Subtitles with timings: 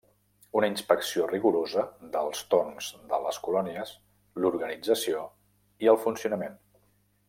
[0.59, 1.83] Una inspecció rigorosa
[2.15, 3.95] dels torns de les colònies,
[4.45, 5.25] l’organització
[5.87, 6.63] i el funcionament.